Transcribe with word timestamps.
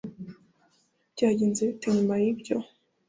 byagenze 1.13 1.61
bite 1.69 1.87
nyuma 1.95 2.13
yibyo 2.21 2.57